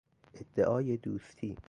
[0.33, 1.57] ادعای دوستی